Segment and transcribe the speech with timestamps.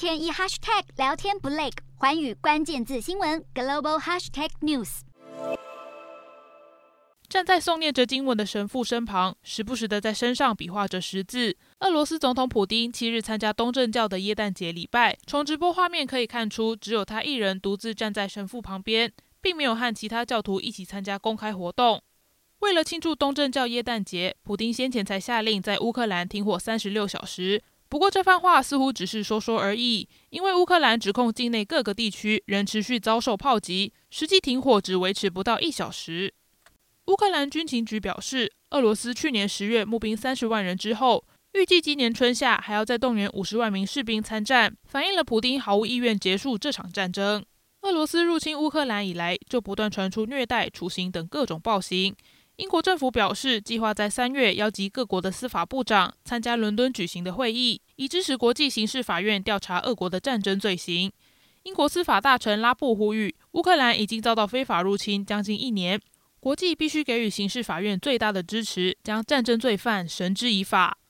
[0.00, 1.68] 天一 hashtag 聊天不累，
[1.98, 5.00] 寰宇关键字新闻 global hashtag news。
[7.28, 11.54] 站在诵念着经文的神父身旁，时不时的在身上比划着十字。
[11.80, 19.12] 俄罗斯总统普丁七日参加东正教的耶诞节礼拜，从直播画面可以看出，只有他一人独自站在神父旁边，
[19.42, 22.02] 并没有和其他教徒一起参加公开活动。
[22.60, 27.62] 为了庆祝东正教耶诞节，普丁先前才下令在乌克兰停火三十六小时。
[27.90, 36.32] 不过这番话似乎只是说说而已，因为乌克兰指控境内各个地区仍持续遭受炮击，实际停火只维持不到一小时。
[37.06, 47.44] 乌克兰军情局表示，俄罗斯去年十月募兵三十万人之后，预计今年春夏还要再动员五十万名士兵参战，反映了普丁毫无意愿结束这场战争。
[47.82, 52.14] 俄罗斯入侵乌克兰以来，就不断传出虐待、处刑等各种暴行。
[52.60, 61.10] 英国政府表示，计划在三月邀集各国的司法部长参加伦敦举行的会议，以支持国际刑事法院调查俄国的战争罪行。
[61.62, 65.98] 英国司法大臣拉布呼吁，乌克兰已经遭到非法入侵将近一年。
[66.38, 70.98] 国际必须给予刑事法院最大的支持，将战争罪犯绳之以法。